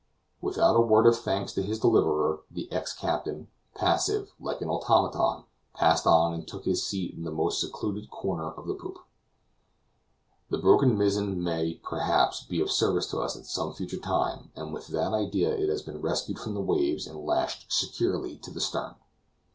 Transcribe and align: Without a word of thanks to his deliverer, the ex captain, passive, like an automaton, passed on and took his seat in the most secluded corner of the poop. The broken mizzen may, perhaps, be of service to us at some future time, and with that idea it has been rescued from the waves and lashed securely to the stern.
Without 0.41 0.75
a 0.75 0.81
word 0.81 1.05
of 1.05 1.15
thanks 1.19 1.53
to 1.53 1.61
his 1.61 1.79
deliverer, 1.79 2.41
the 2.49 2.71
ex 2.71 2.91
captain, 2.91 3.49
passive, 3.75 4.31
like 4.39 4.59
an 4.59 4.67
automaton, 4.67 5.43
passed 5.75 6.07
on 6.07 6.33
and 6.33 6.47
took 6.47 6.65
his 6.65 6.83
seat 6.83 7.13
in 7.13 7.23
the 7.23 7.29
most 7.29 7.61
secluded 7.61 8.09
corner 8.09 8.49
of 8.49 8.65
the 8.65 8.73
poop. 8.73 8.97
The 10.49 10.57
broken 10.57 10.97
mizzen 10.97 11.43
may, 11.43 11.75
perhaps, 11.83 12.41
be 12.43 12.59
of 12.61 12.71
service 12.71 13.05
to 13.11 13.19
us 13.19 13.35
at 13.37 13.45
some 13.45 13.73
future 13.73 13.99
time, 13.99 14.49
and 14.55 14.73
with 14.73 14.87
that 14.87 15.13
idea 15.13 15.53
it 15.55 15.69
has 15.69 15.83
been 15.83 16.01
rescued 16.01 16.39
from 16.39 16.55
the 16.55 16.61
waves 16.61 17.05
and 17.05 17.23
lashed 17.23 17.71
securely 17.71 18.37
to 18.37 18.49
the 18.49 18.59
stern. 18.59 18.95